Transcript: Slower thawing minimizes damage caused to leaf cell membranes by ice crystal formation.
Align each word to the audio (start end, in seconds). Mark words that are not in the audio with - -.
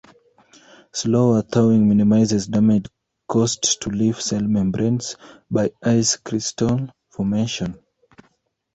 Slower 0.93 1.43
thawing 1.43 1.87
minimizes 1.87 2.47
damage 2.47 2.87
caused 3.29 3.79
to 3.83 3.89
leaf 3.91 4.19
cell 4.19 4.41
membranes 4.41 5.15
by 5.51 5.73
ice 5.83 6.15
crystal 6.15 6.89
formation. 7.11 7.77